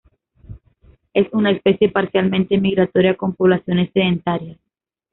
Es 1.13 1.27
una 1.31 1.51
especie 1.51 1.91
parcialmente 1.91 2.57
migratoria, 2.57 3.15
con 3.15 3.35
poblaciones 3.35 3.91
sedentarias. 3.93 4.57